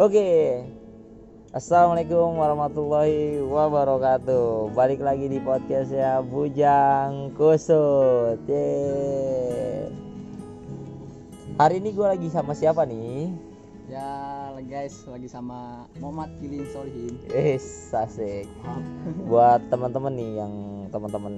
[0.00, 0.64] Oke.
[1.52, 4.72] Assalamualaikum warahmatullahi wabarakatuh.
[4.72, 8.40] Balik lagi di podcast ya Bujang Kusut.
[8.48, 9.92] Yeay.
[11.60, 13.28] Hari ini gue lagi sama siapa nih?
[13.92, 17.20] Ya guys, lagi sama Muhammad Kilin Solihin.
[17.36, 17.60] Eh,
[17.92, 18.48] asik.
[19.28, 20.54] Buat teman-teman nih yang
[20.88, 21.34] teman-teman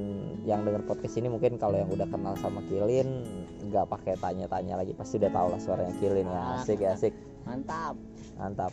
[0.46, 3.26] yang dengar podcast ini mungkin kalau yang udah kenal sama Kilin
[3.74, 6.62] nggak pakai tanya-tanya lagi pasti udah tahu lah suaranya Kilin ya.
[6.62, 7.10] Asik ya, asik.
[7.42, 7.98] Mantap.
[8.36, 8.72] Mantap.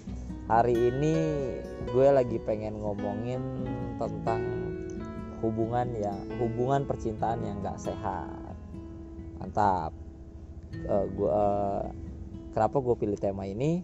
[0.50, 1.16] Hari ini
[1.90, 3.42] gue lagi pengen ngomongin
[4.02, 4.42] tentang
[5.40, 8.56] hubungan ya, hubungan percintaan yang nggak sehat.
[9.40, 9.92] Mantap.
[10.74, 11.84] Eh, gue eh,
[12.54, 13.82] kenapa gue pilih tema ini?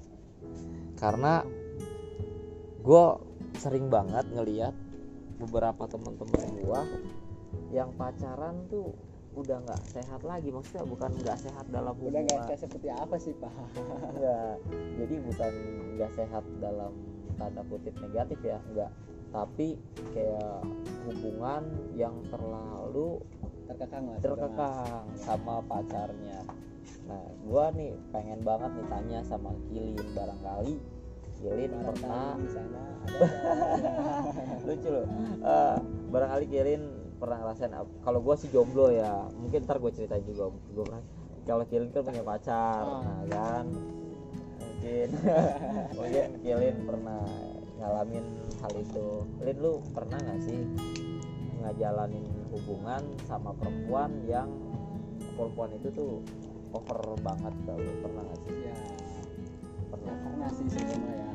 [0.96, 1.44] Karena
[2.86, 3.05] gue
[3.58, 4.76] sering banget ngeliat
[5.42, 6.82] beberapa teman-teman gue
[7.76, 8.96] yang pacaran tuh
[9.36, 13.16] udah nggak sehat lagi maksudnya bukan nggak sehat dalam Udah hubungan nggak kayak seperti apa
[13.16, 13.52] sih pak?
[14.10, 14.56] enggak
[15.00, 15.54] jadi bukan
[15.94, 16.92] nggak sehat dalam
[17.36, 18.92] tanda kutip negatif ya enggak
[19.30, 19.76] tapi
[20.16, 20.64] kayak
[21.05, 23.20] hubungan yang terlalu
[23.66, 24.20] Terkekang lah.
[24.20, 26.40] terkekang sama pacarnya
[27.05, 30.76] nah gua nih pengen banget nih tanya sama Kilin barangkali
[31.36, 33.20] Kilin pernah di sana ada.
[34.66, 35.05] lucu loh
[35.44, 35.77] Eh,
[36.08, 36.84] barangkali Kilin
[37.16, 37.71] pernah ngerasain
[38.04, 41.04] kalau gua sih jomblo ya mungkin ntar gue ceritain juga gue pernah
[41.46, 43.02] kalau Kilin kan punya pacar Oh.
[43.05, 43.66] nah kan?
[44.58, 45.08] Mungkin.
[45.98, 47.21] Mungkin Kilin pernah
[47.77, 48.26] ngalamin
[48.62, 49.08] hal itu.
[49.46, 50.58] Lin lu pernah nggak sih
[51.62, 54.49] ngajalanin hubungan sama perempuan yang
[55.38, 56.12] perempuan itu tuh
[56.74, 58.54] over banget lu pernah nggak sih?
[58.66, 58.76] Ya,
[59.93, 60.16] pernah.
[60.26, 61.32] Pernah sih sebenarnya ya.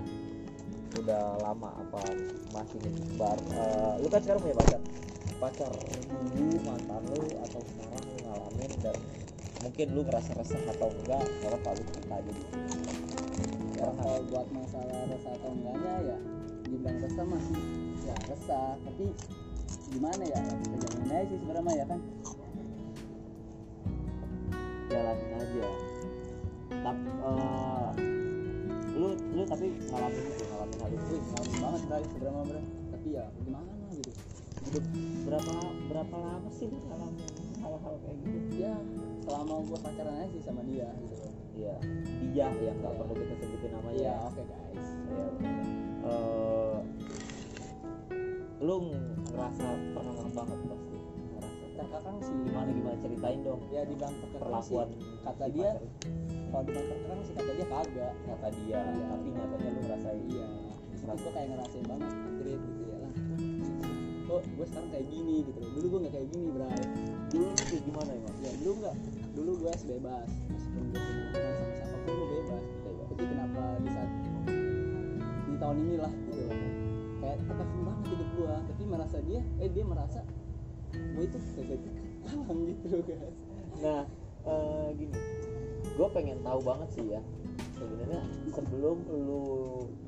[1.01, 2.03] udah lama apa
[2.51, 4.81] masih nyebar Eh, lu kan sekarang punya pacar
[5.41, 5.73] pacar
[6.37, 8.97] dulu mantan lu atau sekarang lu ngalamin dan
[9.65, 12.61] mungkin lu ngerasa resah atau enggak kalau cerita aja sini
[13.81, 16.19] Ya, kalau buat masalah resah atau enggaknya ya
[16.69, 17.61] dibilang resah masih
[18.05, 18.77] ya resah.
[18.85, 19.05] Tapi
[19.89, 22.01] gimana ya kita jalanin aja sih sebenarnya ya kan?
[24.93, 25.67] Jalanin aja.
[26.77, 27.09] Tapi
[29.01, 32.63] lu lu tapi ngalamin itu ngalamin hal itu ngalamin banget guys sebenarnya
[32.93, 34.13] tapi ya gimana gitu
[35.25, 35.55] berapa
[35.89, 38.39] berapa lama sih lu ngalamin hal-hal kayak gitu?
[38.61, 38.75] Ya
[39.25, 41.77] selama gua pacaran aja sih sama dia gitu iya
[42.33, 44.01] dia yang nggak perlu kita sebutin namanya.
[44.01, 44.87] Ya ya oke guys.
[46.01, 46.79] Eh,
[48.65, 48.77] lu
[49.29, 50.97] ngerasa pernah banget pasti
[51.37, 51.65] ngerasa.
[51.77, 52.35] Terkadang sih.
[52.49, 52.97] Gimana gimana?
[53.03, 55.01] Ceritain dong ya dibilang terkekang perlakuan sih.
[55.21, 55.71] kata si dia
[56.51, 58.15] kalau dibilang terkekang sih kata dia kagak.
[58.25, 59.05] Kata dia Iya.
[59.11, 60.23] tapi nyatanya lu ngerasain.
[60.31, 60.49] Iya.
[61.01, 62.90] Terus gue kayak ngerasain banget anjrit gitu ya
[64.31, 65.71] kok gue sekarang kayak gini gitu loh.
[65.75, 66.83] Dulu gue nggak kayak gini bray.
[67.35, 68.97] Dulu lu kayak gimana emang ya dulu nggak.
[69.35, 70.29] Dulu gue bebas.
[70.47, 72.65] Meskipun gue punya hubungan sama siapa pun gue bebas.
[73.11, 74.11] Tapi kenapa di saat
[75.51, 76.57] di tahun inilah gitu loh.
[77.21, 80.21] Kayak terkekang banget hidup gue tapi merasa dia eh dia merasa
[80.95, 81.81] gue itu kayak
[82.23, 83.39] kalang gitu loh guys.
[83.83, 84.03] Nah
[84.47, 85.19] eh, gini.
[85.99, 87.23] Gue pengen tahu banget sih ya
[87.81, 88.21] sebenarnya
[88.53, 89.45] sebelum lu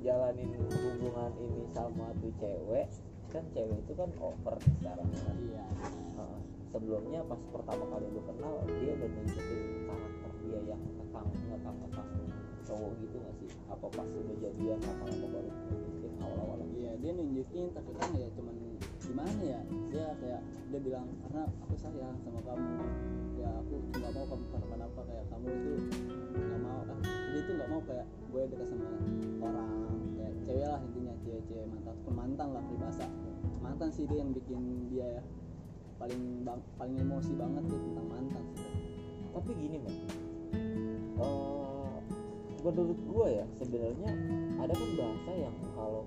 [0.04, 2.84] jalanin hubungan ini sama tuh cewek
[3.32, 5.09] kan cewek itu kan over sekarang.
[5.09, 5.65] Kan iya.
[5.81, 6.38] Heeh.
[6.72, 12.09] sebelumnya pas pertama kali lu kenal dia udah nunjukin karakter dia yang ngekang ngekang ngekang.
[12.62, 13.48] Cowok gitu gak sih?
[13.69, 16.60] Apa pas udah jadian lama-lama baru nunjukin awal-awal?
[16.76, 18.56] Iya dia nunjukin tapi kan ya cuman
[19.00, 19.60] gimana ya?
[19.92, 20.42] Dia kayak
[20.72, 22.69] dia bilang karena aku sayang sama kamu.
[23.41, 25.72] Ya aku nggak mau kamu kenapa-napa kayak kamu itu
[26.37, 26.98] nggak mau kan
[27.42, 28.84] itu nggak mau kayak gue dekat sama
[29.42, 29.69] orang
[30.16, 33.06] kayak cewek lah intinya cewek-cewek mantan ataupun mantan lah peribahasa.
[33.62, 34.60] Mantan sih dia yang bikin
[34.91, 35.22] dia ya
[35.98, 38.70] paling bang, paling emosi banget tuh tentang mantan sih.
[39.34, 39.97] Tapi gini men
[41.22, 41.97] eh
[42.62, 44.10] menurut gue ya sebenarnya
[44.62, 46.06] ada kan bahasa yang kalau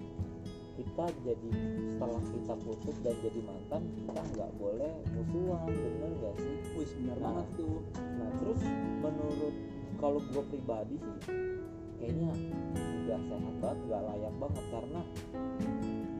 [0.75, 1.49] kita jadi
[1.95, 6.55] setelah kita putus dan jadi mantan kita nggak boleh musuhan bener gak sih?
[6.75, 7.23] Wih benar Nah.
[7.31, 7.79] banget tuh.
[7.95, 8.61] nah terus
[9.03, 9.55] menurut
[9.95, 11.15] kalau gue pribadi sih
[11.97, 12.31] kayaknya
[13.05, 14.65] nggak sehat banget nggak layak banget.
[14.69, 15.01] Karena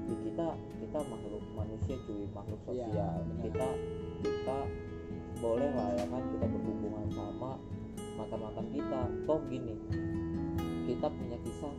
[0.05, 0.47] ya kita
[0.79, 3.17] kita makhluk manusia cuy makhluk Iya, sosial.
[3.25, 3.41] benar.
[3.43, 3.67] kita
[4.23, 4.57] kita
[5.35, 7.51] boleh lah ya kan kita berhubungan sama
[8.15, 9.01] mantan mantan kita.
[9.27, 9.75] Toh gini
[10.85, 11.73] kita punya kisah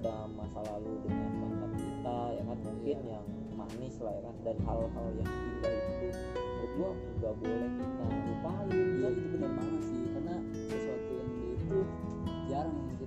[0.00, 2.58] dalam masa lalu dengan mantan kita ya kan?
[2.62, 3.12] Mungkin Iya.
[3.18, 4.34] yang manis lah ya kan?
[4.46, 5.92] Dan hal-hal yang indah itu
[6.34, 6.90] menurut gua
[7.20, 8.68] nggak boleh kita lupain.
[9.04, 9.73] Kan itu benar banget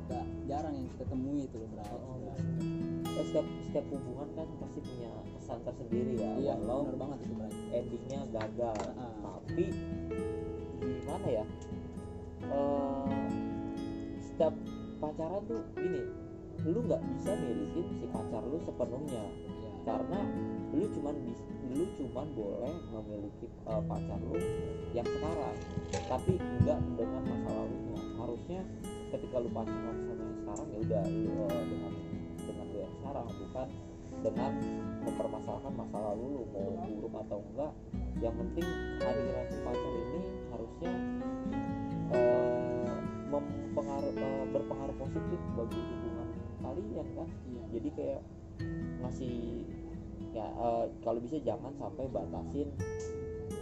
[0.08, 1.84] kita jarang yang kita temui itu loh bro.
[2.00, 2.16] Oh,
[3.18, 6.32] Ya, setiap setiap hubungan kan pasti punya kesan tersendiri ya.
[6.40, 7.48] Iya walau benar banget itu bro.
[7.76, 8.78] endingnya gagal.
[8.96, 9.12] Ah.
[9.20, 9.66] tapi
[10.80, 11.46] gimana ya?
[12.48, 13.28] Eh,
[14.24, 14.54] setiap
[15.04, 16.02] pacaran tuh gini
[16.64, 19.26] lu nggak bisa milikin si pacar lu sepenuhnya.
[19.28, 20.20] Ya karena
[20.72, 21.40] lu cuman bis,
[21.76, 24.40] lu cuman boleh memiliki uh, pacar lu
[24.96, 25.56] yang sekarang.
[26.08, 28.62] Tapi enggak dengan masa lalunya harusnya
[29.08, 31.94] ketika lu pacaran sama yang sekarang ya udah lu uh, dengan
[32.38, 33.68] dengan lu yang sekarang bukan
[34.18, 34.52] dengan
[35.06, 37.74] mempermasalahkan masa lalu lu mau buruk atau enggak.
[38.18, 38.68] Yang penting
[38.98, 40.94] kehadiran si pacar ini harusnya
[42.18, 42.98] uh,
[43.30, 46.28] mempengaruh uh, berpengaruh positif bagi hubungan
[46.66, 47.30] kalian kan?
[47.30, 47.64] Iya.
[47.78, 48.22] Jadi kayak
[49.06, 49.38] ngasih
[50.34, 52.70] ya eh, kalau bisa jangan sampai batasin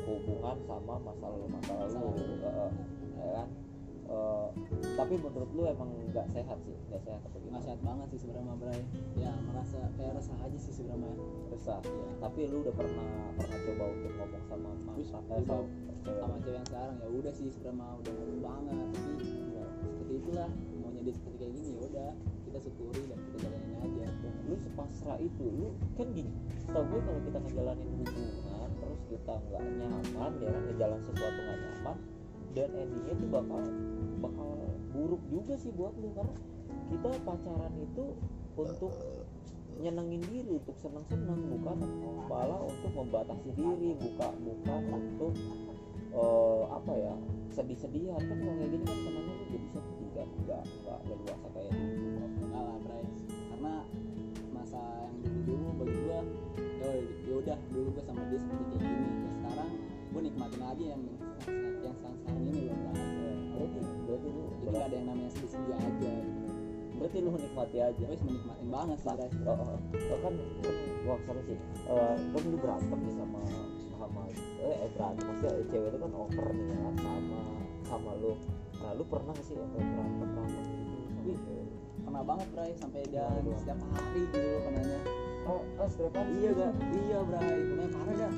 [0.07, 2.07] hubungan sama masa lalu masa lalu.
[2.43, 2.71] eh,
[3.19, 3.47] ya kan
[4.05, 4.47] Eh,
[4.93, 6.77] tapi menurut lu emang nggak sehat sih?
[6.93, 8.81] Nggak sehat apa nggak gimana sehat banget sih sebenarnya Bray.
[9.17, 11.09] Ya merasa kayak resah aja sih sebenarnya.
[11.49, 12.07] Resah Iya.
[12.21, 15.67] tapi lu udah pernah pernah coba untuk ngomong sama masa eh, sama cewek?
[16.05, 19.13] Sama cewek yang sekarang ya udah sih sebenarnya udah ngomong banget tapi
[19.57, 20.49] ya, seperti itulah
[20.85, 22.11] maunya dia seperti kayak gini ya udah.
[22.45, 24.05] Kita syukuri dan kita jalanin aja.
[24.45, 25.43] Lu sepasrah itu.
[25.49, 25.67] Lu
[25.97, 26.31] kan gini
[26.61, 31.59] setahu gue kalau kita ngejalanin hubungan terus kita nggak nyaman ya kan ngejalan sesuatu nggak
[31.61, 31.97] nyaman
[32.55, 33.61] dan endingnya tuh bakal
[34.23, 34.49] bakal
[34.95, 36.35] buruk juga sih buat lu karena
[36.87, 38.15] kita pacaran itu
[38.55, 38.93] untuk
[39.75, 41.77] nyenengin diri untuk seneng-seneng bukan
[42.31, 45.33] malah untuk membatasi diri buka bukan untuk
[46.15, 47.13] eh, apa ya
[47.51, 48.19] sedih-sedihan.
[48.23, 52.07] Kan kalau kayak gini kan senangnya lu jadi sedih kan nggak nggak leluasa kayak dulu
[52.39, 52.77] enggak lah
[53.51, 53.73] karena
[54.55, 54.81] masa
[55.27, 56.19] yang dulu dulu bagi gua
[56.79, 56.89] ya
[57.27, 59.69] ya udah dulu gua sama dia seperti kayak gini ya sekarang
[60.15, 61.03] gua nikmatin aja yang
[61.85, 63.05] yang sekarang ini loh Bray
[63.55, 66.13] berarti berarti lu jadi nggak ada yang namanya sedih-sedih aja.
[66.95, 68.03] Berarti lu nikmati aja.
[68.03, 69.77] Gue menikmatin banget sih Bray oh, oh,
[70.11, 70.33] oh, kan
[70.63, 70.75] kan
[71.07, 71.57] wah seru sih.
[71.87, 73.41] Eh, kan lu berantem nih sama
[73.95, 74.21] sama
[74.59, 75.23] eh, eh berantem.
[75.27, 77.41] Maksudnya eh, cewek itu kan over nih ya sama
[77.85, 78.33] sama lu.
[78.81, 80.61] Nah lu pernah gak sih sampai berantem gitu sama
[81.25, 81.39] Wih.
[82.05, 82.71] pernah banget Bray.
[82.79, 83.25] Sampai dia
[83.59, 84.99] setiap hari gitu loh penanya
[85.45, 86.31] oh, oh setiap hari?
[86.41, 87.57] Iya gak iya Bray.
[87.59, 88.33] Pokoknya parah dah.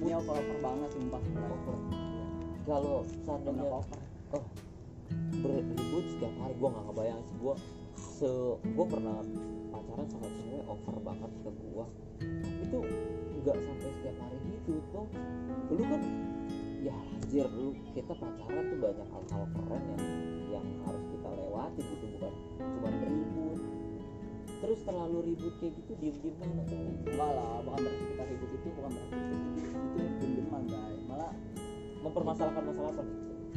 [0.00, 1.50] Ini over over banget sumpah Bray.
[1.50, 1.76] Over
[2.70, 4.02] kalau seandainya over
[5.42, 7.36] beribut setiap hari gua nggak ngebayang sih.
[7.42, 7.54] Gua
[7.98, 8.30] se
[8.78, 9.16] gua pernah
[9.74, 11.86] pacaran sama cewek over banget ke gua.
[12.62, 12.78] Itu
[13.42, 15.06] nggak sampai setiap hari gitu tuh
[15.70, 16.02] lu kan
[16.84, 20.04] ya anjir lu kita pacaran tuh banyak hal-hal keren yang
[20.60, 23.58] yang harus kita lewati gitu bukan cuma ribut.
[24.60, 28.50] Terus terlalu ribut kayak gitu diem diem mana tuh enggak lah bukan berarti kita ribut
[28.54, 29.36] itu bukan berarti itu
[29.98, 31.32] itu dendam Bray malah
[32.00, 33.04] mempermasalahkan masalah apa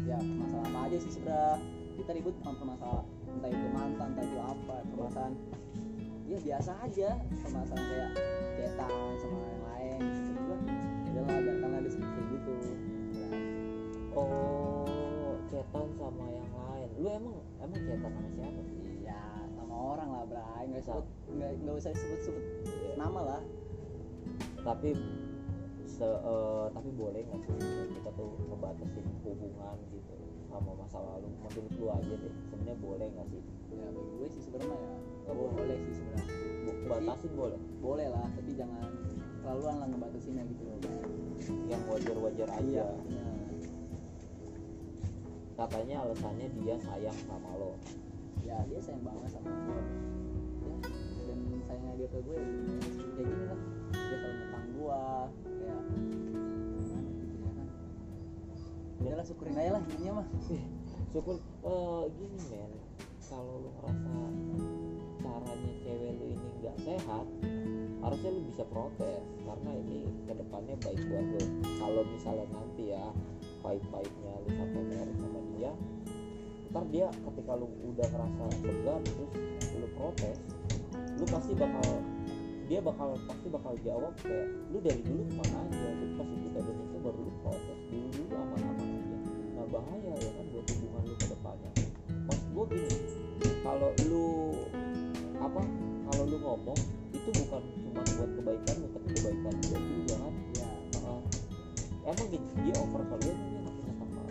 [0.03, 1.57] ya masalah apa aja sih sebenarnya
[1.97, 3.05] kita ribut permasalahan.
[3.29, 5.33] Entah itu mantan entah itu apa permasalahan.
[6.25, 7.09] Ya biasa aja.
[7.45, 8.11] Permasalahan kayak
[8.57, 9.99] cetan sama yang lain.
[10.01, 10.59] Gitu kan
[11.13, 12.51] udahlah biarkanlah dia seperti gitu.
[13.13, 13.29] Ya,
[14.17, 16.89] oh cetan sama yang lain.
[16.97, 18.61] Lu emang emang cetan sama siapa?
[18.73, 19.21] Sih ya
[19.53, 20.63] sama orang lah Bray.
[20.73, 21.05] Nggak sebut
[21.37, 22.45] nggak nggak usah disebut sebut
[22.97, 23.41] nama lah.
[24.63, 24.97] Tapi
[25.93, 27.53] se eh, tapi boleh nggak sih
[27.93, 30.15] kita tuh ngebatasin hubungan gitu
[30.49, 31.29] sama masa lalu?
[31.45, 33.41] Menurut lu aja deh sebenarnya boleh nggak sih?
[33.73, 35.53] Ya bagi gue sih sebenarnya ya Nggak boleh.
[35.53, 36.33] boleh sih sebenarnya.
[36.83, 37.59] Batasin boleh?
[37.79, 38.89] boleh lah tapi jangan
[39.43, 40.79] terlaluan lah ngebatasinnya gitu loh.
[41.69, 42.63] Yang wajar-wajar aja.
[42.65, 43.31] Iya benar.
[45.53, 47.77] katanya alasannya dia sayang sama lo.
[48.41, 49.85] Ya dia sayang banget sama gue ya,
[51.29, 52.49] dan sayangnya dia ke gue ya
[53.13, 53.45] kayak gini
[59.25, 60.27] syukurin aja lah intinya mah.
[61.11, 62.71] Syukur eh, gini men.
[63.23, 64.13] Kalau lu ngerasa
[65.23, 67.25] caranya cewek lu ini nggak sehat
[68.03, 69.23] harusnya lu bisa protes.
[69.43, 71.43] Karena ini ke depannya baik buat lu.
[71.79, 73.05] Kalau misalnya nanti ya
[73.63, 75.71] baik-baiknya lu sampai married sama dia
[76.73, 79.31] ntar dia ketika lu udah ngerasa segan terus
[79.77, 80.37] lu protes
[81.21, 81.85] lu pasti bakal
[82.65, 85.89] dia bakal pasti bakal jawab kayak lu dari dulu ke mana aja?
[85.93, 87.82] Lu pasti kita nikah baru lu protes
[89.73, 91.71] nah bahaya ya kan buat hubungan lu ke depannya.
[92.29, 92.93] Maksud gue gini
[93.65, 94.27] kalau lu
[95.41, 95.61] apa
[96.05, 100.33] kalau lu ngomong itu bukan cuma buat kebaikan lu tapi kebaikan dia juga kan.
[100.53, 101.21] Ya Heeh.
[102.05, 104.25] emang gini dia over kali ya dia punya teman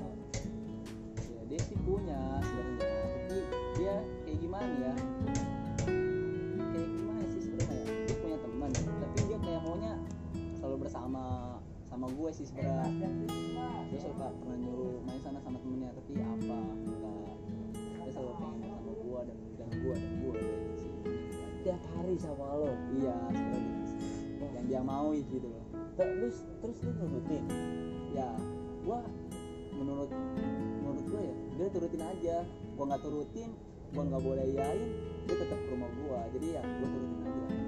[1.27, 3.39] ya dia sih punya sebenarnya tapi
[3.75, 4.95] dia kayak gimana ya
[12.03, 13.11] sama gue sih sebenarnya.
[13.95, 16.59] Dia suka pernah nyuruh main sana sama temennya tapi apa?
[16.83, 17.31] Enggak
[17.79, 20.35] dia selalu pengen main sama gue dan dan gue dan gue
[21.63, 22.75] tiap hari sama lo?
[22.99, 23.75] Iya sebenarnya.
[23.87, 25.65] Gitu yang dia mau gitu loh.
[25.95, 27.45] Terus terus lu nurutin?
[28.19, 28.35] Ya
[28.83, 28.99] gua
[29.79, 30.11] menurut
[30.83, 32.37] menurut gue ya dia turutin aja.
[32.75, 33.55] Gua nggak turutin
[33.95, 34.91] gua nggak boleh iyain
[35.31, 36.27] dia tetap ke rumah gua.
[36.35, 37.62] Jadi ya gua turutin aja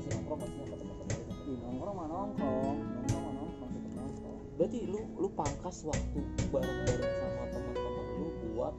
[0.00, 4.38] masih nongkrong masih sama teman-teman Ih, nongkrong mah nongkrong nongkrong mah nongkrong tetap nongkrong.
[4.56, 8.74] Berarti lu lu pangkas waktu bareng-bareng sama teman-teman lu buat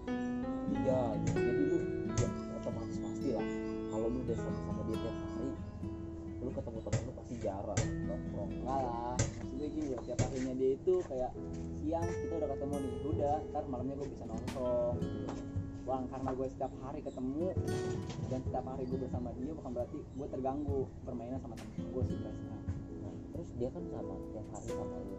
[0.74, 1.38] dia gitu.
[1.38, 1.78] jadi lu
[2.18, 3.48] ya otomatis pasti lah.
[3.94, 5.50] Kalau lu udah sama-sama dia tiap hari
[6.42, 8.50] lu ketemu teman lu pasti jarang nongkrong.
[8.58, 9.18] Enggak lah
[9.62, 11.32] maksudnya gini ya tiap harinya dia itu kayak
[11.78, 14.98] siang kita udah ketemu nih udah ntar malamnya gue bisa nongkrong
[15.81, 17.57] Bang, karena gue setiap hari ketemu
[18.29, 22.17] dan setiap hari gue bersama dia bukan berarti gue terganggu permainan sama temen gue sih
[22.21, 25.17] Nah, terus dia kan sama tiap hari sama lu.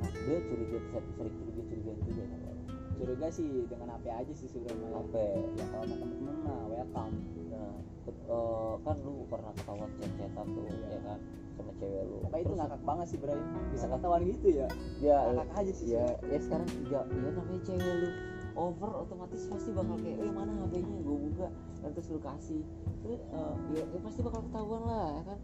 [0.00, 0.78] Nah, dia curiga
[1.16, 2.60] sering curiga curiga juga sama lu
[3.00, 4.88] curiga sih dengan HP aja sih sebenarnya.
[4.92, 5.14] HP
[5.56, 7.16] ya kalau sama temen-temen mah welcome.
[7.48, 7.72] Nah
[8.12, 11.18] eh, kan lu pernah ketahuan chat-chatan tuh ya kan?
[11.56, 12.16] Sama cewek lu.
[12.28, 13.40] Tapi itu ngakak banget sih Bray
[13.72, 14.68] bisa ketahuan gitu ya?
[15.00, 18.08] Ya ngakak aja sih ya ya sekarang ya, ya namanya cewek lu
[18.54, 20.98] over otomatis pasti bakal kayak eh mana HP-nya?
[21.02, 21.48] Gue buka
[21.80, 22.62] dan terus lu kasih.
[23.04, 25.38] Terus eh, ya, ya pasti bakal ketahuan lah ya kan?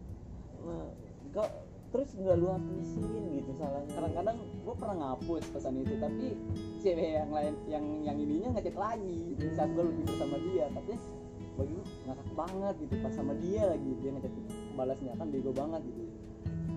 [0.67, 0.87] Nah,
[1.35, 1.49] kok
[1.87, 3.91] terus nggak lu hapusin gitu salahnya.
[3.95, 6.27] Kadang-kadang gue pernah ngapus pesan itu tapi
[6.83, 9.19] cewek yang lain yang yang ininya ngechat lagi
[9.55, 10.65] saat gue lebih bersama dia.
[10.71, 10.93] Tapi
[11.57, 14.33] bagi gue ngakak banget gitu pas sama dia lagi dia ngechat
[14.77, 16.06] balasnya kan bego banget gitu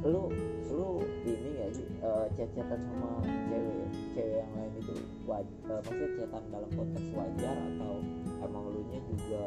[0.00, 0.33] lu
[0.71, 3.21] lu ini gak sih eh, chat-chatan sama
[3.52, 4.95] cewek cewek yang lain itu
[5.28, 7.92] waj eh, maksudnya chatan dalam konteks wajar atau
[8.40, 9.45] emang lu nya juga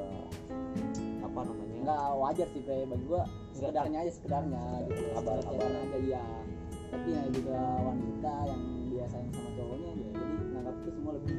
[1.25, 5.01] apa namanya nggak wajar sih Bray bagi gue sekedarnya aja sekedarnya gitu.
[5.17, 5.51] Kabar-kabar.
[5.57, 6.25] Chatan aja iya.
[6.93, 11.35] Tapi yang juga wanita yang dia sayang sama cowoknya ya jadi nganggap itu semua lebih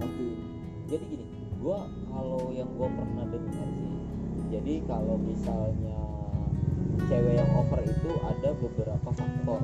[0.00, 0.36] mungkin
[0.90, 1.24] jadi gini
[1.60, 1.78] gua
[2.12, 3.94] kalau yang gua pernah dengar sih
[4.52, 5.99] jadi kalau misalnya
[7.08, 9.60] cewek yang over itu ada beberapa faktor.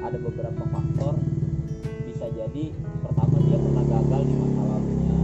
[0.00, 1.14] Ada beberapa faktor
[2.08, 2.64] bisa jadi
[3.00, 5.20] pertama dia pernah gagal di masa lalunya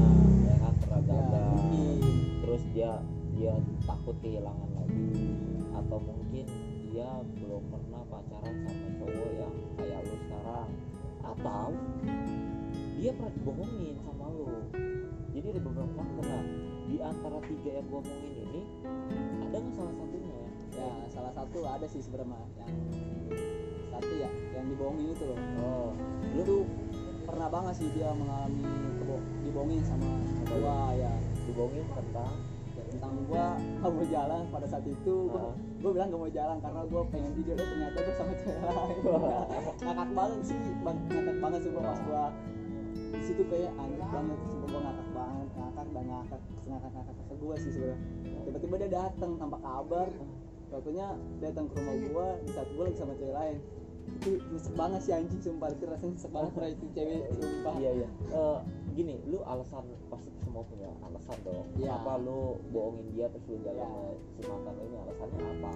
[0.49, 1.57] ya kan pernah ya gagal.
[1.69, 2.93] Mungkin terus dia
[3.37, 3.55] dia
[3.85, 5.29] takut kehilangan lagi
[5.77, 6.47] atau mungkin
[6.89, 10.71] dia belum pernah pacaran sama cowok yang kayak lu sekarang.
[11.21, 11.67] Atau
[12.97, 14.49] dia pernah dibohongin sama lu.
[15.37, 16.25] Jadi ada beberapa faktor.
[16.25, 16.45] Nah
[16.87, 18.63] di antara tiga yang omongin ini
[19.43, 20.36] ada nggak salah satunya
[20.77, 22.73] ya salah satu ada sih sebenarnya yang
[23.91, 25.91] satu ya yang dibohongin itu loh oh
[26.37, 26.63] lu tuh
[27.27, 28.63] pernah banget sih dia mengalami
[29.03, 30.09] kebo dibohongin sama
[30.47, 31.13] gua ya,
[31.49, 32.33] dibohongin tentang
[32.77, 35.55] ya tentang gua nggak mau jalan pada saat itu gua, Ah.
[35.83, 38.97] gua bilang gak mau jalan karena gua pengen tidur eh ternyata gua sama cewek lain
[39.83, 42.25] ngakak banget sih bang ngakak banget sih pas gua
[42.97, 47.35] di situ kayak aneh banget sumpah gua ngakak banget ngakak dan ngakak ngakak ngakak ke
[47.41, 47.99] gua sih sebenarnya
[48.47, 50.09] tiba-tiba dia datang tanpa kabar
[50.77, 51.07] waktunya
[51.41, 53.57] datang ke rumah gua di saat gua lagi sama cewek lain.
[54.07, 55.69] Itu nyesek banget sih anjing sumpah.
[55.73, 57.75] Itu rasanya nyesek banget pernah itu cewek sumpah.
[57.81, 58.09] Iya iya.
[58.31, 58.59] Eh,
[58.97, 61.67] gini lu alasan pasti semua punya alasan dong.
[61.81, 61.97] Iya.
[61.97, 63.89] kenapa lu bohongin dia terus lu jalan Iya.
[63.89, 64.97] sama si mantan ini?
[65.01, 65.73] Alasannya apa?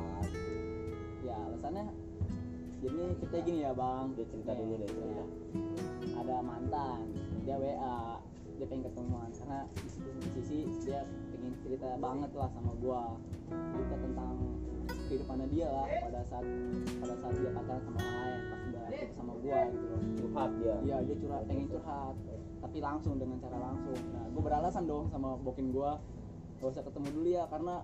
[1.21, 1.85] Ya alasannya
[2.81, 4.07] jadi kita gini ya bang.
[4.17, 5.13] Dia cerita dulu deh, cerita.
[5.13, 5.25] ya.
[6.17, 7.01] ada mantan
[7.45, 8.21] dia WA
[8.57, 9.29] dia pengen ketemuan.
[9.37, 9.61] Karena
[10.37, 11.05] di sisi dia
[11.65, 13.03] cerita banget lah sama gua.
[13.51, 14.35] Cerita tentang
[15.11, 16.47] kehidupannya dia lah pada saat
[17.03, 18.85] pada saat dia pacaran sama orang lain pas udah
[19.19, 20.01] sama gua gitu loh.
[20.19, 20.75] Curhat dia.
[20.87, 22.17] Iya dia curhat pengen curhat
[22.61, 23.99] tapi langsung dengan cara langsung.
[24.13, 25.99] Nah gue beralasan dong sama bokin gua.
[26.61, 27.75] Gak usah ketemu dulu ya karena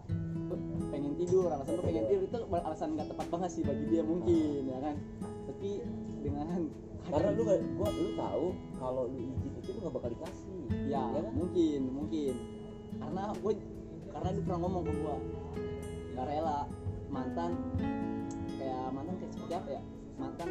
[0.47, 0.59] gua
[0.93, 2.25] pengen tidur alasan gue pengen tidur.
[2.29, 4.95] Itu alasan nggak tepat banget sih bagi dia mungkin ya kan?
[5.49, 5.71] Tapi
[6.21, 6.47] dengan
[7.13, 8.47] karena lu gak, gua lu tahu
[8.83, 10.63] kalau lu izin itu lu gak bakal dikasih.
[10.87, 11.35] Ya, ya kan?
[11.35, 12.35] mungkin mungkin
[12.97, 13.53] karena gue
[14.11, 15.17] karena dia pernah ngomong ke gua
[16.17, 16.59] nggak rela
[17.13, 17.51] mantan
[18.57, 19.83] kayak mantan kayak seperti apa ya?
[20.17, 20.49] Mantan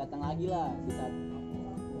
[0.00, 1.12] datang lagi lah di saat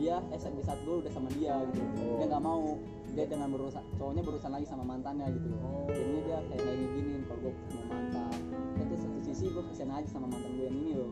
[0.00, 1.78] dia eh saat- di saat gue udah sama dia gitu.
[2.02, 2.16] Oh.
[2.18, 2.80] dia nggak mau
[3.12, 5.86] dia dengan berurusan cowoknya berurusan lagi sama mantannya gitu Oh.
[5.92, 8.32] jadinya dia kayak kayak gini kalau gue sama mantan.
[8.72, 11.10] Tapi satu sisi gue kesian aja sama mantan gue yang ini loh.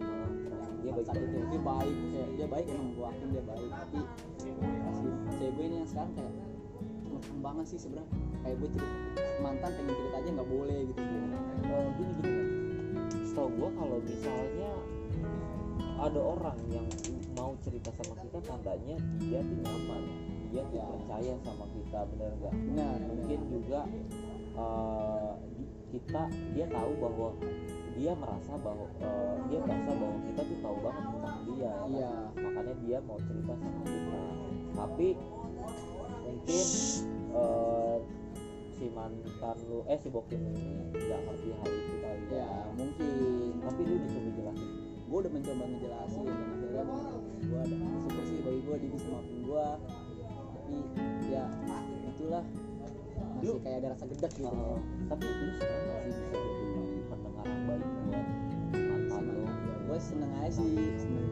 [0.81, 3.69] Dia yang baik itu dia baik kayak dia baik emang gue akuin dia baik.
[3.71, 3.99] Tapi
[4.59, 6.33] kasih cewek gue ini yang sekarang kayak
[7.45, 8.09] banget sih sebenarnya
[8.41, 8.97] kayak gue cerita
[9.41, 11.03] mantan pengen cerita aja nggak boleh gitu
[11.71, 12.47] Eh, gini gini kan
[13.23, 14.73] setahu gua kalau misalnya
[16.01, 16.87] ada orang yang
[17.33, 20.03] mau cerita sama kita tandanya dia tuh nyaman
[20.51, 20.87] dia tuh Ya.
[20.91, 23.81] percaya sama kita bener nggak benar mungkin juga
[25.55, 27.29] di- kita dia tahu bahwa
[27.95, 31.87] dia merasa bahwa eh, dia merasa bahwa kita tuh tahu banget tentang dia ya kan?
[31.87, 32.13] Iya.
[32.35, 34.23] makanya dia mau cerita sama kita
[34.75, 35.09] tapi
[36.21, 36.67] mungkin
[37.31, 37.99] eh,
[38.81, 43.13] si mantan lu eh si bokin ini nggak ngerti hal itu kali ya, ya mungkin.
[43.61, 44.71] Tapi lu dicoba jelasin.
[45.05, 46.85] Gue udah mencoba ngejelasin dan akhirnya
[47.45, 49.67] gue ada syukur sih bagi gue dia bisa maafin gue
[50.57, 50.77] tapi
[51.29, 51.45] ya
[52.09, 52.45] itulah.
[53.21, 54.49] Masih Lu- kayak ada rasa gedek gitu.
[54.49, 54.81] Uh,
[55.13, 56.15] tapi lu senang gak sih?
[56.17, 58.27] Bisa jadi pendengar yang baik buat
[58.73, 59.45] mantan lu.
[59.89, 60.73] Gue seneng aja sih.
[60.97, 61.29] Seneng.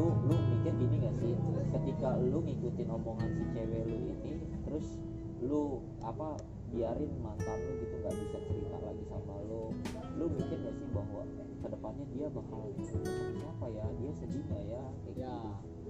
[0.00, 1.32] Lu lu mikir gini gak sih?
[1.76, 4.32] Ketika lu ngikutin omongan si cewek lu ini
[4.64, 4.86] terus
[5.40, 6.36] lu apa
[6.70, 9.74] biarin mantan lu gitu nggak bisa cerita lagi sama lu.
[10.18, 12.60] Lu mikir gak sih bahwa ke depannya dia bakal
[13.42, 13.86] apa ya?
[13.98, 14.84] Dia sedih gak ya?
[15.04, 15.36] Kayak ya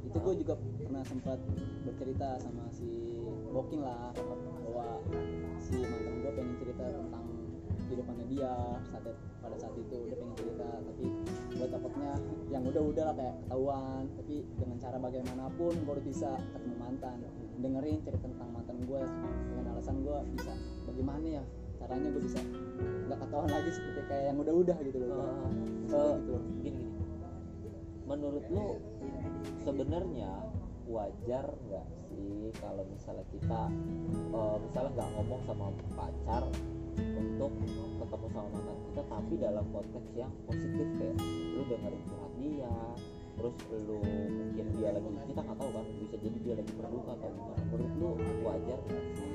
[0.00, 0.06] gitu.
[0.08, 1.38] itu gue juga pernah sempat
[1.84, 2.88] bercerita sama si
[3.52, 4.86] Bokin lah bahwa
[5.60, 7.26] si mantan gue pengen cerita tentang
[7.90, 8.52] kehidupannya dia
[8.88, 9.04] saat
[9.42, 10.68] pada saat itu dia pengen cerita.
[10.80, 11.06] Tapi
[11.60, 12.12] gue takutnya
[12.48, 14.02] yang udah-udah lah kayak ketahuan.
[14.16, 17.16] Tapi dengan cara bagaimanapun gue harus bisa ketemu mantan
[17.60, 19.00] dengerin cerita tentang mantan gue
[19.52, 20.52] dengan alasan gue bisa
[20.88, 21.44] bagaimana ya
[21.80, 22.40] caranya gue bisa
[23.08, 25.16] nggak ketahuan lagi seperti kayak yang udah-udah gitu loh
[25.90, 26.44] Uh, uh, gitu loh.
[26.62, 27.02] gini gini.
[28.06, 28.66] Menurut lu
[29.62, 30.50] sebenarnya
[30.90, 33.60] wajar nggak sih kalau misalnya kita
[34.34, 36.42] eh, misalnya nggak ngomong sama pacar
[36.98, 37.52] untuk
[38.02, 41.16] ketemu sama mantan kita tapi dalam konteks yang positif kayak
[41.54, 42.74] lu dengerin curhat dia
[43.40, 43.56] terus
[43.88, 47.62] lu mungkin dia lagi kita nggak tahu kan bisa jadi dia lagi berduka atau gimana
[47.72, 48.08] menurut lu
[48.44, 49.32] wajar nggak sih?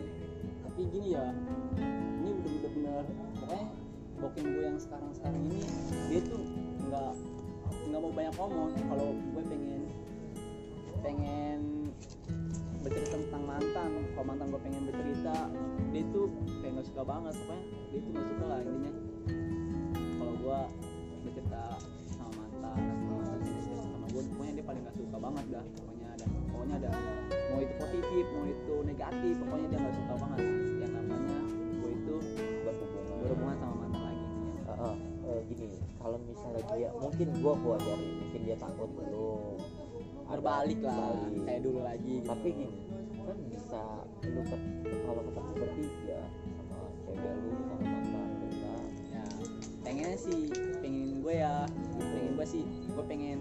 [0.62, 1.26] Tapi gini ya
[2.22, 3.04] ini udah udah bener
[3.42, 3.66] pokoknya
[4.22, 5.62] booking gue yang sekarang sekarang ini
[6.14, 6.42] dia tuh
[6.86, 7.14] nggak
[7.90, 8.70] nggak mau banyak ngomong.
[8.78, 9.82] Kalau gue pengen
[11.02, 11.60] pengen
[12.86, 15.50] bercerita tentang mantan kalau mantan gue pengen bercerita
[15.90, 16.30] dia tuh
[16.62, 18.94] kayak nggak suka banget pokoknya dia tuh nggak suka lah intinya.
[20.22, 20.60] Kalau gue
[21.26, 21.64] bercerita
[22.14, 22.78] sama mantan
[24.66, 26.90] paling nggak suka banget dah pokoknya ada pokoknya ada
[27.54, 30.40] mau itu positif mau itu negatif pokoknya dia nggak suka banget
[30.82, 32.16] yang namanya gue itu
[32.66, 34.26] berhubungan berhubungan sama mantan lagi
[34.66, 34.96] Heeh,
[35.30, 35.68] eh, gini
[36.02, 39.26] kalau misalnya dia mungkin gua gua wajarin mungkin dia takut ada
[40.26, 41.42] berbalik lah balik.
[41.46, 42.28] kayak dulu lagi gitu.
[42.30, 42.80] tapi gini
[43.26, 43.84] kan bisa
[44.30, 44.42] lu
[45.06, 46.22] kalau ketemu bertiga
[46.58, 49.24] sama cewek lu sama mantan lu kan ya
[49.82, 50.42] pengennya sih
[50.82, 51.66] pengen gue ya
[51.98, 53.40] pengen gue sih gue pengen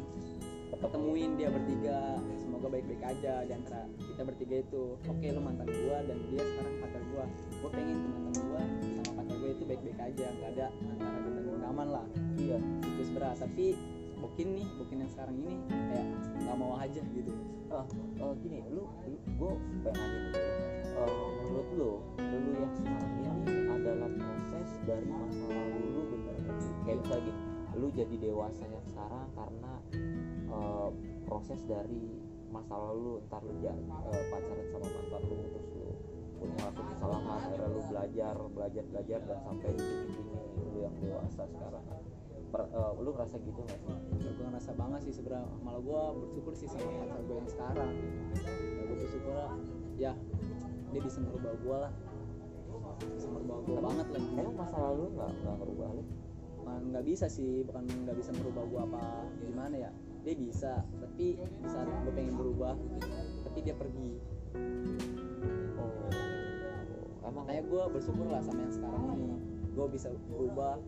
[0.79, 2.19] ketemuin dia bertiga.
[2.41, 4.85] Semoga baik-baik aja di antara kita bertiga itu.
[5.07, 7.25] Oke lu mantan gue dan dia sekarang pacar gue
[7.61, 8.63] gue pengen mantan gue
[9.05, 10.27] sama pacar gue itu baik-baik aja.
[10.35, 12.07] Nggak ada antara dendam dendaman lah.
[12.39, 12.59] Iya.
[12.83, 13.67] Itu seberat tapi
[14.15, 16.09] Bokin nih Bokin yang sekarang ini kayak
[16.43, 17.33] nggak mau aja gitu.
[17.69, 17.85] Ah
[18.21, 21.91] eh, gini lu, lu gua pengen nanya nih Eh, menurut lu
[22.23, 23.27] lu yang sekarang ini
[23.67, 26.37] adalah proses dari masa lalu lu bener
[26.87, 29.73] kayak misalnya gini lu jadi dewasa yang sekarang karena
[30.49, 30.89] eh,
[31.27, 35.87] proses dari masa lalu lu ntar lu ja- eh, pacaran sama mantan lu terus lu
[36.39, 40.35] punya ngelakuin kesalahan akhirnya lu belajar belajar belajar dan sampai di titik ini
[40.71, 41.85] lu yang dewasa sekarang.
[42.55, 43.97] Per- eh, lu ngerasa gitu nggak sih?
[44.23, 47.91] Ya gue ngerasa banget sih sebenarnya malah gue bersyukur sih sama pacar gue yang sekarang.
[48.79, 49.53] Ya gue bersyukur lah
[49.99, 50.13] ya
[50.95, 51.93] dia bisa merubah gue lah.
[53.03, 54.23] Bisa merubah gue banget lah.
[54.39, 56.03] emang masa lalu lu nggak nggak ngerubah lu
[56.65, 59.05] Bukan nggak bisa sih bukan nggak bisa merubah gue apa
[59.45, 59.91] gimana ya.
[60.25, 62.73] Dia bisa tapi di saat gue pengen berubah
[63.45, 64.17] tapi dia pergi.
[65.77, 66.09] Oh
[67.21, 69.37] emang makanya gue bersyukur lah sama yang sekarang ini.
[69.77, 70.81] Gue bisa berubah.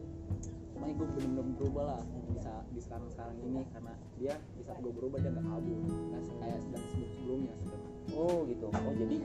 [0.80, 2.00] Makanya gue bener-bener berubah lah
[2.32, 5.76] bisa di sekarang sekarang ini karena dia di saat gue berubah dia nggak kabur.
[5.84, 8.66] Nggak se- kayak sedang sebelum sebelumnya sebenarnya oh gitu.
[8.70, 9.16] Oh jadi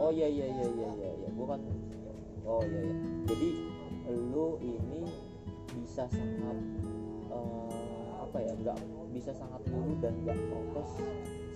[0.00, 1.28] oh iya iya iya iya iya ya.
[1.36, 1.60] gua kan
[2.48, 2.96] oh iya iya.
[3.28, 3.48] Jadi
[4.10, 5.02] lu ini
[5.80, 6.58] bisa sangat
[7.28, 8.78] eh, apa ya nggak
[9.10, 10.90] bisa sangat nurut dan nggak protes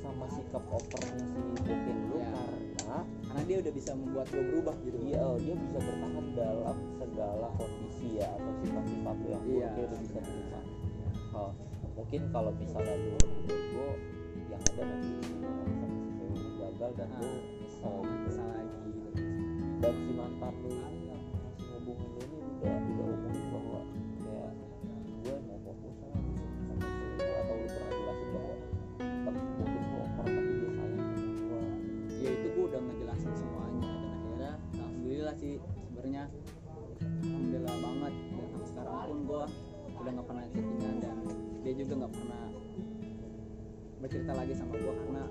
[0.00, 2.30] sama sikap opernya si Bokin lu Ya.
[2.84, 6.76] karena karena dia udah bisa membuat gue berubah gitu dia oh, dia bisa bertahan dalam
[6.94, 9.68] segala kondisi ya atau sifat-sifat lu yang buruk Iya.
[9.72, 10.60] dia udah bisa terima
[11.32, 11.50] oh,
[11.94, 13.86] mungkin kalau misalnya lu bego
[14.50, 17.32] yang ada nanti sama si cewek lu gagal dan lu Ah.
[17.54, 18.90] nyesel gitu lagi
[19.80, 23.13] dan si mantan lu ini yang masih ngubungin lu ini udah udah
[40.14, 41.16] nggak pernah chattingan dan
[41.66, 42.42] dia juga nggak pernah
[44.04, 45.24] bercerita lagi sama gue karena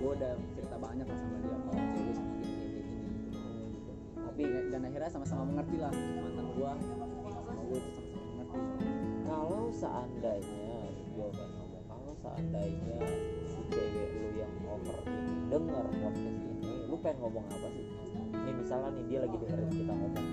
[0.00, 2.82] gue udah cerita banyak lah sama dia kalau cewek sama gini gini gini.
[3.76, 3.92] Gitu.
[4.16, 6.70] tapi dan akhirnya sama-sama mengerti lah mantan gue
[7.28, 8.86] sama gue itu sama-sama mengerti.
[9.28, 12.98] Kalau seandainya gue pengen ngomong kalau seandainya
[13.44, 17.86] si cewek lu yang over ini denger podcast ini lu pengen ngomong apa sih?
[18.32, 20.26] Ini misalnya nih dia lagi dengerin kita ngomong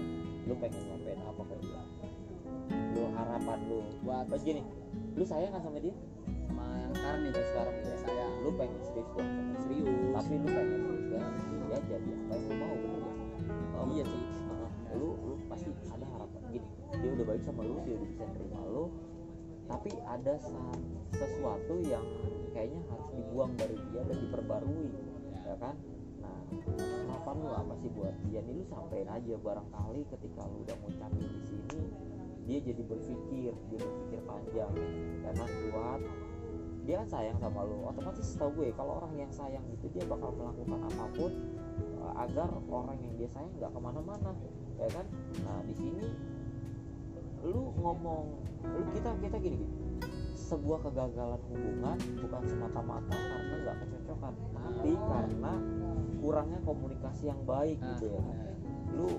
[0.48, 1.82] lu pengen nyampein apa ke dia
[3.36, 3.84] harapan lu.
[4.08, 4.63] Buat pas gini?
[5.19, 5.91] Lu sayang kan sama dia?
[6.48, 8.34] Sama yang sekarang nih Yang sekarang ya ya sayang.
[8.39, 10.12] Lu pengen serius sama serius.
[10.15, 11.19] Tapi lu pengen juga
[11.67, 13.04] dia jadi apa yang lu mau bener?
[13.76, 16.39] Um, iya sih uh, lu lu pasti ada harapan.
[16.56, 18.86] Gini dia udah baik sama lu dia udah bisa terima lu.
[19.65, 20.34] Tapi ada
[21.12, 22.06] sesuatu yang
[22.56, 24.88] kayaknya harus dibuang dari dia dan diperbarui
[25.43, 25.76] ya kan?
[26.24, 26.39] Nah
[27.12, 28.39] harapan lu apa sih buat dia?
[28.48, 32.05] Nih lu sampein aja barangkali ketika lu udah ngucapin di sini
[32.46, 34.74] dia jadi berpikir dia berpikir panjang.
[35.26, 36.02] Kan buat
[36.86, 40.30] dia kan sayang sama lu otomatis tau gue kalau orang yang sayang itu dia bakal
[40.38, 41.32] melakukan apa pun
[41.98, 44.32] uh, agar orang yang dia sayang nggak ke mana-mana
[44.78, 45.06] ya kan?
[45.42, 46.06] Nah di sini
[47.46, 48.26] lu ngomong
[48.62, 49.70] lu kita kita gini gini.
[50.38, 55.54] Sebuah kegagalan hubungan bukan semata-mata karena nggak kecocokan tapi karena
[56.22, 58.22] kurangnya komunikasi yang baik Nah, gitu ya.
[58.22, 58.54] benar.
[58.94, 59.10] lu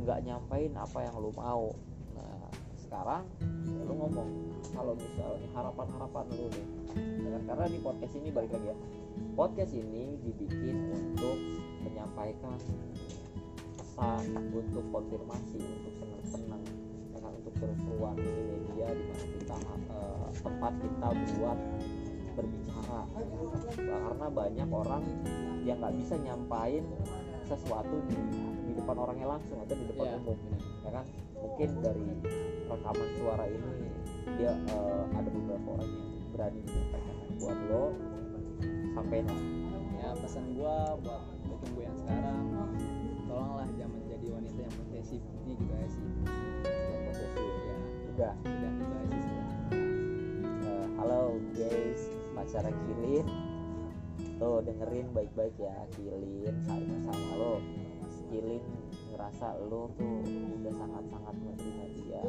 [0.00, 1.76] nggak nyampein apa yang lu mau
[2.90, 3.22] sekarang
[3.86, 4.28] lu ngomong
[4.74, 6.66] kalau misalnya harapan-harapan lu nih
[7.22, 7.42] Ya kan?
[7.46, 8.76] karena di podcast ini balik lagi ya
[9.38, 11.38] podcast ini dibikin untuk
[11.86, 12.58] menyampaikan
[13.78, 16.62] pesan untuk konfirmasi untuk senang-senang
[17.14, 17.30] ya kan?
[17.38, 19.56] untuk seru-seruan ini media di mana kita
[19.94, 21.58] eh, tempat kita buat
[22.34, 23.00] berbicara
[23.78, 25.04] karena banyak orang
[25.62, 26.82] yang nggak bisa nyampain
[27.46, 28.18] sesuatu di,
[28.70, 30.38] di depan orangnya langsung atau di depan Iya, umum
[30.86, 31.06] ya kan?
[31.42, 32.06] Mungkin dari
[32.70, 33.72] rekaman suara ini
[34.38, 37.84] dia eh, ada beberapa orang yang berani menyampaikan buat lo
[38.94, 39.40] sampai lah
[39.98, 42.44] ya pesan gua buat buat gue yang sekarang.
[43.26, 45.22] Tolonglah jangan menjadi wanita yang posesif.
[45.22, 46.06] Ini gitu aja sih.
[46.66, 47.42] Yang posesif.
[47.42, 47.76] Ya
[48.14, 48.34] udah.
[48.46, 49.34] Udah gitu aja sih.
[50.62, 51.22] Eh, halo
[51.58, 52.02] guys
[52.38, 53.26] pacara Kilin.
[54.40, 57.54] Tuh dengerin baik-baik ya Kilin sayang sama lo
[58.30, 58.62] Kilin
[59.10, 60.22] ngerasa lo tuh
[60.62, 62.22] udah sangat-sangat menerima dia.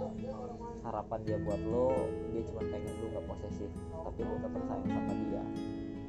[0.81, 1.93] Harapan dia buat lo
[2.33, 3.69] dia cuma pengen lu nggak posesif
[4.01, 5.43] tapi lo tetap sayang sama dia.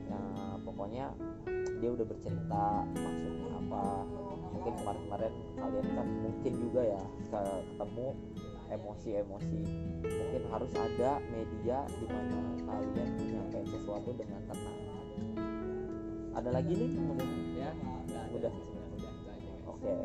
[0.08, 0.20] Ya
[0.64, 1.06] pokoknya
[1.76, 3.84] dia udah bercerita maksudnya apa.
[4.52, 8.06] Mungkin kemarin-kemarin kalian kan mungkin juga ya ke- ketemu
[8.72, 9.60] emosi-emosi.
[10.08, 14.80] Mungkin harus ada media di mana kalian tuh nyampein sesuatu dengan tenang.
[16.32, 16.90] Ada lagi nih?
[16.96, 17.70] Kemudian ya
[18.32, 18.52] udah
[19.82, 19.98] Oke.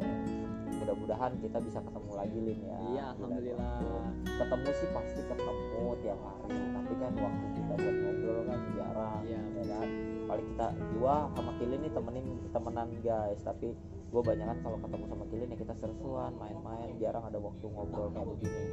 [0.81, 2.77] Mudah-mudahan kita bisa ketemu lagi Lin ya.
[2.81, 3.77] Iya alhamdulillah.
[4.25, 6.57] ketemu sih pasti ketemu tiap hari.
[6.57, 9.87] Tapi kan waktu kita buat ngobrol kan jarang Iya, ya kan?
[10.25, 13.39] Paling kita gua sama Kilin nih temenin temenan guys.
[13.45, 13.67] Tapi
[14.09, 18.09] gua banyak kan kalau ketemu sama Kilin ya kita seru-seruan main-main jarang ada waktu ngobrol
[18.09, 18.63] kayak begini.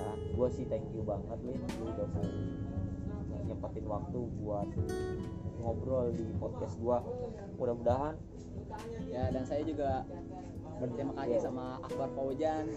[0.00, 2.24] Nah gua sih thank you banget Lin lu udah mau
[3.44, 4.68] nyempetin waktu buat
[5.60, 7.00] ngobrol di podcast gua.
[7.56, 8.14] Mudah-mudahan.
[9.08, 10.04] Ya dan saya juga
[10.76, 12.68] berterima kasih sama Akbar Fauzan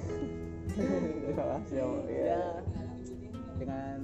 [2.07, 2.63] ya
[3.59, 3.97] dengan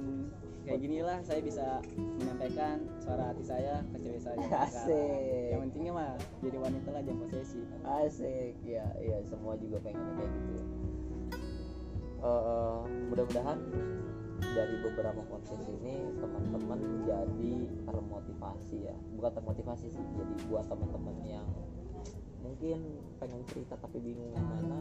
[0.66, 4.36] kayak gini lah saya bisa menyampaikan suara hati saya ke cewek saya.
[4.66, 5.54] Asik.
[5.54, 6.12] yang pentingnya mah
[6.42, 7.66] jadi wanita lah jangan posesif.
[7.86, 8.54] Asik.
[8.66, 10.54] Ya ya semua juga pengen kayak gitu.
[12.26, 12.80] Eh,
[13.12, 13.58] mudah-mudahan
[14.40, 17.54] dari beberapa podcast ini teman-teman jadi
[17.88, 18.96] termotivasi ya.
[19.16, 21.46] Bukan termotivasi sih jadi buat teman-teman yang
[22.46, 22.78] mungkin
[23.18, 24.78] pengen cerita tapi bingung gimana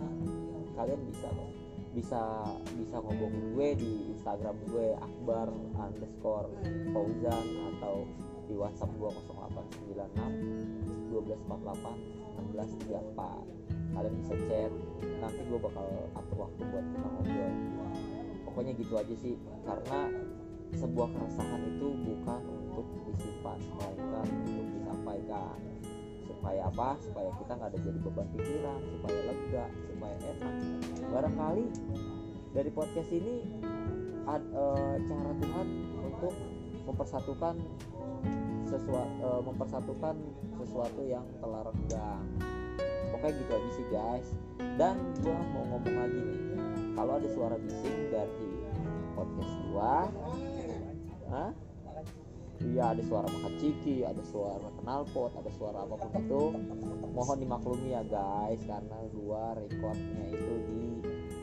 [0.78, 1.52] kalian bisa kok
[1.98, 2.22] bisa
[2.78, 6.52] bisa ngobongin gue di Instagram gue akbar underscore
[6.94, 8.06] fauzan atau
[8.46, 9.10] di WhatsApp gue
[9.98, 14.72] 0896 1248 1634 kalian bisa chat
[15.24, 17.54] nanti gue bakal atur waktu buat kita ngobrol
[18.56, 19.36] pokoknya gitu aja sih.
[19.68, 20.00] Karena
[20.80, 22.42] sebuah keresahan itu bukan
[22.72, 25.60] untuk disimpan melainkan untuk disampaikan.
[26.24, 26.90] Supaya apa?
[27.04, 30.56] Supaya kita nggak ada jadi beban pikiran supaya lega supaya enak.
[31.12, 31.66] Barangkali
[32.56, 33.44] dari podcast ini
[34.24, 35.68] ad- eh, cara Tuhan
[36.00, 36.34] untuk
[36.88, 37.56] mempersatukan
[38.72, 40.16] sesuatu mempersatukan
[40.64, 42.24] sesuatu yang telah renggang.
[43.12, 44.28] Pokoknya gitu aja sih guys.
[44.80, 46.45] Dan gua mau ngomong lagi nih
[46.96, 48.50] kalau ada suara bising dari
[49.14, 50.08] podcast gua.
[51.30, 51.52] Hah?
[52.64, 56.44] Iya ada suara makan ciki, ada suara knalpot, ada suara apa pun itu.
[57.12, 60.84] Mohon dimaklumi ya guys Karena gua recordnya itu di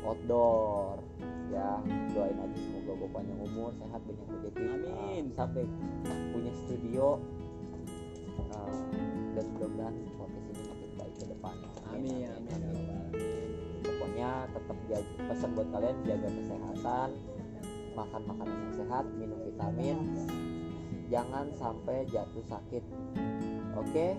[0.09, 1.05] outdoor.
[1.53, 1.85] Ya
[2.17, 4.65] doain aja semoga gua panjang umur, sehat, banyak rezeki.
[4.73, 5.25] Amin.
[5.29, 5.63] uh, Sampai
[6.33, 7.21] punya studio.
[8.57, 8.77] Uh,
[9.37, 11.71] Dan mudah-mudahan podcast ini makin baik ke depannya.
[11.93, 13.32] Amin amin ya rabbal alamin.
[14.23, 17.11] Pokoknya tetap jaga pesan buat kalian jaga kesehatan
[17.93, 19.99] makan makanan yang sehat minum vitamin.
[21.11, 22.85] Jangan sampai jatuh sakit.
[23.75, 24.15] Oke?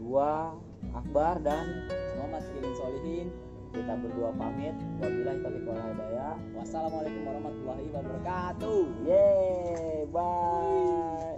[0.00, 0.56] Gua
[0.96, 3.28] Akbar dan Muhammad Kilin Solihin.
[3.70, 4.74] Kita berdua pamit.
[4.98, 6.36] Wabillahi taufiq wal hidayah.
[6.56, 8.82] Wassalamualaikum warahmatullahi wabarakatuh.
[9.04, 11.36] Yeay bye